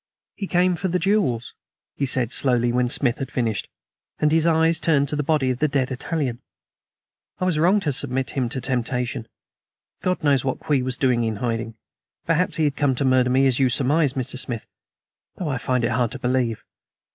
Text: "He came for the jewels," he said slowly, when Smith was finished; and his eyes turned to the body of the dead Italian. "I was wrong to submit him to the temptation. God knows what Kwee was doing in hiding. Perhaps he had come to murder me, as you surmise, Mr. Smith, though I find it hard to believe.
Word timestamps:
"He 0.33 0.47
came 0.47 0.75
for 0.75 0.87
the 0.87 0.97
jewels," 0.97 1.53
he 1.95 2.07
said 2.07 2.31
slowly, 2.31 2.71
when 2.71 2.89
Smith 2.89 3.19
was 3.19 3.29
finished; 3.29 3.69
and 4.17 4.31
his 4.31 4.47
eyes 4.47 4.79
turned 4.79 5.07
to 5.09 5.15
the 5.15 5.21
body 5.21 5.51
of 5.51 5.59
the 5.59 5.67
dead 5.67 5.91
Italian. 5.91 6.41
"I 7.37 7.45
was 7.45 7.59
wrong 7.59 7.79
to 7.81 7.93
submit 7.93 8.31
him 8.31 8.49
to 8.49 8.59
the 8.59 8.65
temptation. 8.65 9.27
God 10.01 10.23
knows 10.23 10.43
what 10.43 10.59
Kwee 10.59 10.81
was 10.81 10.97
doing 10.97 11.23
in 11.23 11.35
hiding. 11.35 11.75
Perhaps 12.25 12.57
he 12.57 12.63
had 12.63 12.75
come 12.75 12.95
to 12.95 13.05
murder 13.05 13.29
me, 13.29 13.45
as 13.45 13.59
you 13.59 13.69
surmise, 13.69 14.13
Mr. 14.13 14.39
Smith, 14.39 14.65
though 15.35 15.49
I 15.49 15.59
find 15.59 15.83
it 15.83 15.91
hard 15.91 16.09
to 16.13 16.17
believe. 16.17 16.63